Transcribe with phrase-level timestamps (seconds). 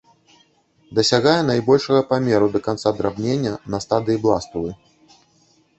[0.99, 4.71] Дасягае найбольшага памеру да канца драбнення, на стадыі бластулы.